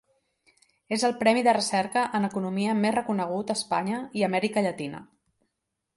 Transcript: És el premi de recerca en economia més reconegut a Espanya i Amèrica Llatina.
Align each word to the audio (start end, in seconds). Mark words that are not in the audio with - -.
És 0.95 1.03
el 1.09 1.13
premi 1.19 1.43
de 1.49 1.53
recerca 1.57 2.05
en 2.21 2.25
economia 2.29 2.75
més 2.79 2.97
reconegut 2.97 3.53
a 3.55 3.59
Espanya 3.61 4.03
i 4.23 4.29
Amèrica 4.33 4.65
Llatina. 4.69 5.07